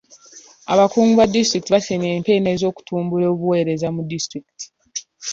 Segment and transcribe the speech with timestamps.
[0.73, 4.65] Abakungu ba disitulikiti batemye empenda ez'okutumbula obuweereza mu kitundu.